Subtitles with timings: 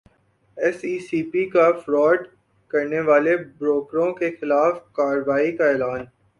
[0.57, 2.19] S E C P کا fraud
[2.71, 6.01] کرنیوالے بروکروں کیخلاف کارروائی کا اعلان